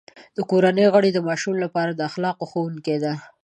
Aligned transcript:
د 0.37 0.39
کورنۍ 0.49 0.87
غړي 0.93 1.09
د 1.13 1.19
ماشوم 1.27 1.53
لپاره 1.63 1.91
د 1.93 2.01
اخلاقو 2.09 2.45
ښوونکي 2.51 2.95
دي. 3.03 3.13